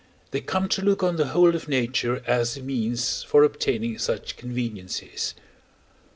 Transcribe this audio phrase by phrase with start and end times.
[0.31, 4.35] they come to look on the whole of nature as a means for obtaining such
[4.35, 5.35] conveniences.